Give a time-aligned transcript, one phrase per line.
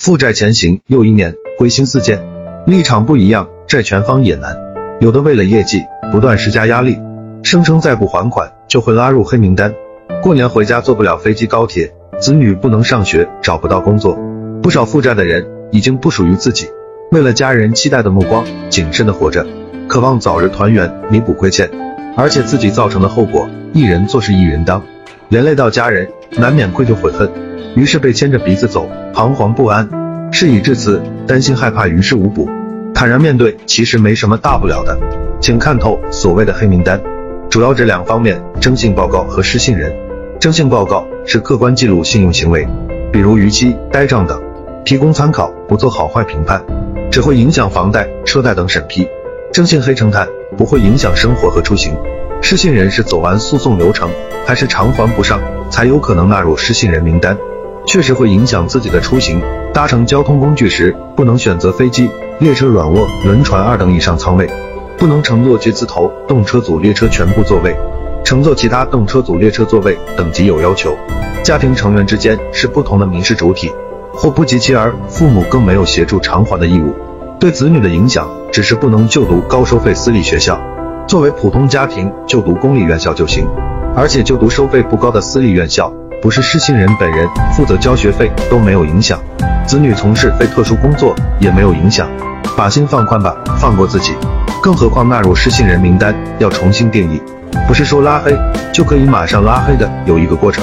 [0.00, 2.18] 负债前行又一年，归心似箭，
[2.66, 4.56] 立场不一样，债权方也难。
[4.98, 6.98] 有的为了业绩不断施加压力，
[7.42, 9.74] 声称再不还款就会拉入黑名单。
[10.22, 14.18] 过年回家坐不了飞机高铁，子女不能上学，找不到工作。
[14.62, 16.70] 不少负债的人已经不属于自己，
[17.12, 19.46] 为了家人期待的目光，谨慎的活着，
[19.86, 21.70] 渴望早日团圆，弥补亏欠。
[22.16, 24.82] 而且自己造成的后果，一人做事一人当，
[25.30, 27.30] 连累到家人，难免愧疚悔恨，
[27.76, 29.88] 于是被牵着鼻子走，彷徨不安。
[30.32, 32.48] 事已至此，担心害怕于事无补，
[32.92, 34.98] 坦然面对，其实没什么大不了的。
[35.40, 37.00] 请看透所谓的黑名单，
[37.48, 39.94] 主要这两方面：征信报告和失信人。
[40.40, 42.66] 征信报告是客观记录信用行为，
[43.12, 44.42] 比如逾期、呆账等，
[44.84, 46.60] 提供参考，不做好坏评判，
[47.08, 49.06] 只会影响房贷、车贷等审批。
[49.52, 50.26] 征信黑成摊。
[50.56, 51.96] 不会影响生活和出行。
[52.42, 54.10] 失信人是走完诉讼流程
[54.46, 55.40] 还是偿还不上，
[55.70, 57.36] 才有可能纳入失信人名单。
[57.86, 59.40] 确实会影响自己的出行。
[59.72, 64.50] 搭乘交通工具时，不能选择飞机、列车软卧、轮船二等以上舱位，
[64.98, 67.76] 不能乘坐巨字头动车组列车全部座位，
[68.24, 70.96] 乘坐其他动车组列车座位等级有要求。
[71.42, 73.72] 家庭成员之间是不同的民事主体，
[74.12, 76.94] 或不及其儿，父母更没有协助偿还的义务。
[77.38, 80.60] 对子女的影响，只是不能就读高收费私立学校，
[81.10, 83.44] 作为普通家庭就读公立院校就行。
[83.96, 89.18] 而且就读收费不高的私立院校，不是失信人本人负责交学费都没有影响，
[89.66, 92.08] 子女从事非特殊工作也没有影响。
[92.56, 94.14] 把心放宽吧，放过自己。
[94.62, 97.20] 更何况纳入失信人名单要重新定义，
[97.66, 98.32] 不是说拉黑
[98.72, 100.62] 就可以马上拉黑的，有一个过程。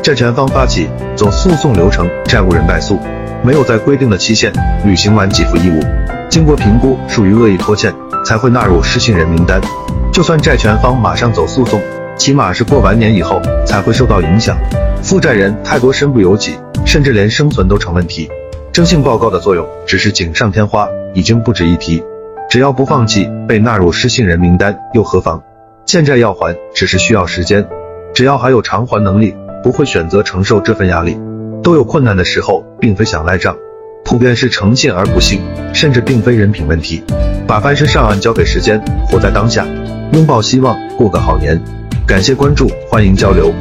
[0.00, 3.00] 债权方发起走诉讼流程，债务人败诉，
[3.42, 4.52] 没有在规定的期限
[4.84, 6.17] 履行完给付义务。
[6.28, 9.60] 经过评估属于恶意拖欠，才会纳入失信人名单。
[10.12, 11.80] 就算债权方马上走诉讼，
[12.16, 14.56] 起码是过完年以后才会受到影响。
[15.02, 18.28] 负债人太多，身不由己，甚至连生存都成问题。
[18.72, 22.02] 征信报告的作用只是锦上添花，已经不值一提。
[22.50, 25.42] 只要不放弃，被纳入失信人名单又何妨？
[25.86, 27.66] 欠债要还，只是需要时间。
[28.14, 31.18] 只要还有偿还能力，不会选择承受这份压力。
[31.62, 33.56] 都有困难的时候，并非想赖账。
[34.08, 35.38] 普遍是诚信而不信，
[35.74, 37.02] 甚至并非人品问题。
[37.46, 39.66] 把翻身上岸交给时间，活在当下，
[40.14, 41.60] 拥抱希望，过个好年。
[42.06, 43.52] 感谢关注，欢迎交流。